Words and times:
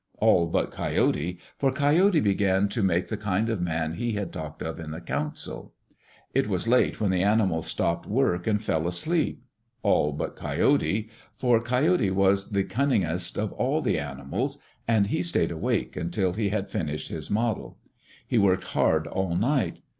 All 0.17 0.47
but 0.47 0.71
Coyote, 0.71 1.37
for 1.59 1.71
Coyote 1.71 2.19
began 2.21 2.67
to 2.69 2.81
make 2.81 3.09
the 3.09 3.17
kind 3.17 3.49
of 3.49 3.61
man 3.61 3.93
he 3.93 4.13
had 4.13 4.33
talked 4.33 4.63
of 4.63 4.79
in 4.79 4.89
the 4.89 4.99
council. 4.99 5.75
It 6.33 6.47
was 6.47 6.67
late 6.67 6.99
when 6.99 7.11
the 7.11 7.21
animals 7.21 7.67
stopped 7.67 8.07
work 8.07 8.47
and 8.47 8.63
fell 8.63 8.87
asleep. 8.87 9.43
All 9.83 10.11
but 10.11 10.35
Coyote, 10.35 11.07
for 11.35 11.61
Coyote 11.61 12.09
was 12.09 12.49
the 12.49 12.63
cunningest 12.63 13.37
of 13.37 13.53
all 13.53 13.83
the 13.83 13.99
animals, 13.99 14.57
and 14.87 15.05
he 15.05 15.21
stayed 15.21 15.51
awake 15.51 15.95
until 15.95 16.33
he 16.33 16.49
had 16.49 16.71
finished 16.71 17.09
his 17.09 17.29
model. 17.29 17.77
He 18.27 18.39
worked 18.39 18.63
hard 18.73 19.05
all 19.05 19.35
night. 19.35 19.81